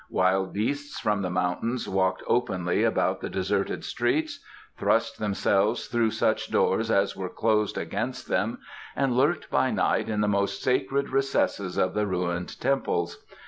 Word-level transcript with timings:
Wild 0.09 0.51
beasts 0.53 0.99
from 0.99 1.21
the 1.21 1.29
mountains 1.29 1.87
walked 1.87 2.23
openly 2.25 2.83
about 2.83 3.21
the 3.21 3.29
deserted 3.29 3.85
streets, 3.85 4.39
thrust 4.75 5.19
themselves 5.19 5.85
through 5.85 6.09
such 6.09 6.49
doors 6.49 6.89
as 6.89 7.15
were 7.15 7.29
closed 7.29 7.77
against 7.77 8.27
them 8.27 8.57
and 8.95 9.15
lurked 9.15 9.51
by 9.51 9.69
night 9.69 10.09
in 10.09 10.21
the 10.21 10.27
most 10.27 10.63
sacred 10.63 11.11
recesses 11.11 11.77
of 11.77 11.93
the 11.93 12.07
ruined 12.07 12.59
temples. 12.59 13.23